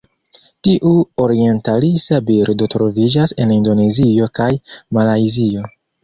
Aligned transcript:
Tiu 0.67 0.91
orientalisa 1.23 2.17
birdo 2.29 2.67
troviĝas 2.75 3.33
en 3.45 3.51
Indonezio 3.57 4.31
kaj 4.41 4.49
Malajzio. 4.99 5.67